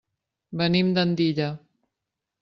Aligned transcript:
Venim 0.61 0.89
d'Andilla. 0.95 1.49